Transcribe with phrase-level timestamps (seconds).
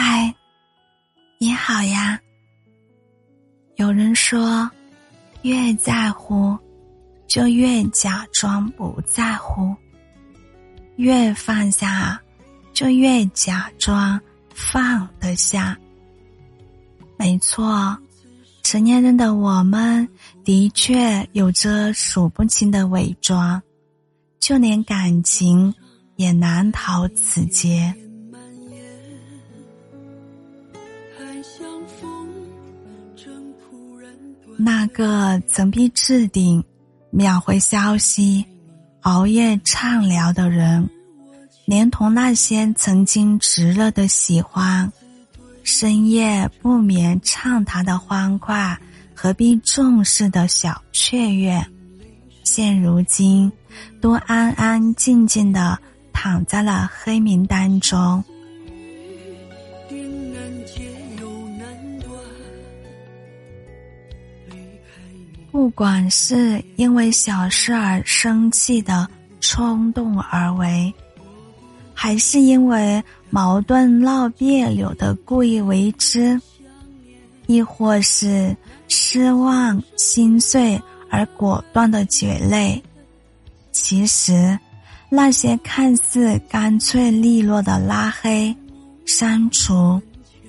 [0.00, 0.32] 嗨，
[1.38, 2.20] 你好呀。
[3.74, 4.70] 有人说，
[5.42, 6.56] 越在乎，
[7.26, 9.74] 就越假装不在乎；
[10.98, 12.22] 越放下，
[12.72, 14.20] 就越假装
[14.54, 15.76] 放得下。
[17.16, 17.98] 没错，
[18.62, 20.08] 成年人的我们
[20.44, 23.60] 的确有着数不清的伪装，
[24.38, 25.74] 就连感情
[26.14, 27.92] 也难逃此劫。
[34.56, 36.62] 那个曾逼置顶、
[37.10, 38.44] 秒回消息、
[39.02, 40.88] 熬夜畅聊的人，
[41.64, 44.90] 连同那些曾经值了的喜欢、
[45.62, 48.76] 深夜不眠畅谈的欢快，
[49.14, 51.64] 何必重视的小雀跃，
[52.42, 53.50] 现如今
[54.00, 55.78] 都安安静静的
[56.12, 58.24] 躺在了黑名单中。
[65.50, 69.08] 不管是因为小事而生气的
[69.40, 70.92] 冲动而为，
[71.94, 76.38] 还是因为矛盾闹别扭的故意为之，
[77.46, 78.54] 亦或是
[78.88, 82.80] 失望心碎而果断的决裂，
[83.72, 84.58] 其实，
[85.08, 88.54] 那些看似干脆利落的拉黑、
[89.06, 90.00] 删除、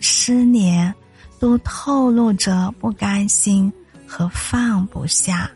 [0.00, 0.94] 失联，
[1.40, 3.72] 都透露着不甘心。
[4.12, 5.50] 和放不下，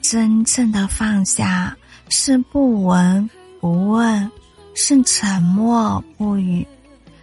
[0.00, 1.76] 真正的放下
[2.08, 3.28] 是不闻
[3.60, 4.32] 不问，
[4.74, 6.66] 是沉默不语，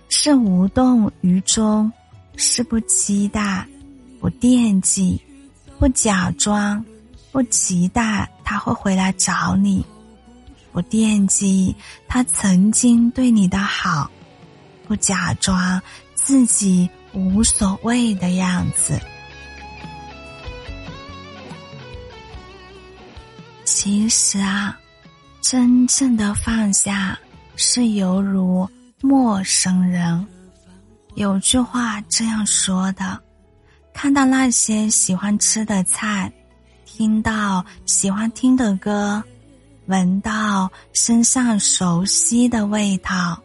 [0.08, 1.92] 是无动于衷，
[2.36, 3.68] 是不期待、
[4.20, 5.20] 不惦记、
[5.80, 6.86] 不假装、
[7.32, 9.84] 不期待他会回来找你，
[10.72, 11.76] 不惦记
[12.08, 14.08] 他曾经对你的好。
[14.92, 15.82] 不假装
[16.16, 19.00] 自己无所谓的样子。
[23.64, 24.78] 其实啊，
[25.40, 27.18] 真正的放下
[27.56, 28.70] 是犹如
[29.00, 30.28] 陌生人。
[31.16, 33.18] 有句话这样说的：
[33.94, 36.30] 看到那些喜欢吃的菜，
[36.84, 39.24] 听到喜欢听的歌，
[39.86, 43.42] 闻到身上熟悉的味道。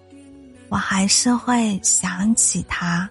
[0.68, 3.08] 我还是会想起他，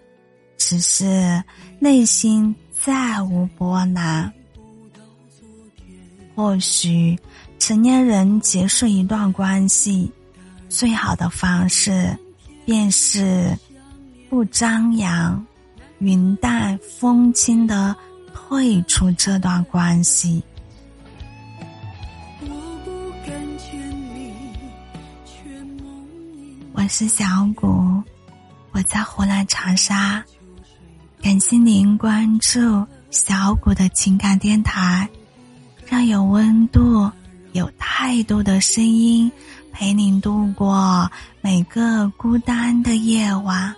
[0.57, 1.43] 只是
[1.79, 4.31] 内心再无波澜。
[6.35, 7.17] 或许
[7.57, 10.11] 成年人结束一段关系，
[10.67, 12.13] 最好的方式，
[12.65, 13.57] 便是
[14.29, 15.45] 不张扬、
[15.99, 17.95] 云淡风轻的
[18.33, 20.43] 退出这段关系。
[26.85, 27.25] 我是小
[27.55, 28.03] 谷，
[28.71, 30.23] 我在湖南长沙，
[31.19, 35.09] 感谢您关注小谷的情感电台，
[35.87, 37.11] 让有温度、
[37.53, 39.31] 有态度的声音
[39.73, 43.75] 陪您度过每个孤单的夜晚。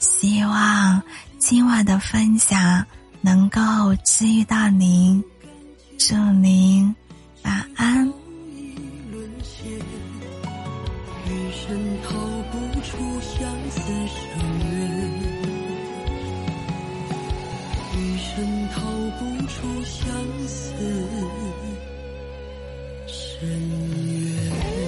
[0.00, 1.00] 希望
[1.38, 2.84] 今晚的分享
[3.20, 3.60] 能够
[4.04, 5.22] 治愈到您，
[6.00, 6.92] 祝您
[7.44, 8.12] 晚安。
[11.26, 12.10] 余生逃
[12.52, 12.92] 不出
[13.22, 13.40] 相
[13.70, 14.20] 思深
[14.70, 14.72] 渊，
[17.96, 18.76] 余生逃
[19.18, 20.02] 不出相
[20.46, 20.54] 思
[23.06, 24.83] 深渊。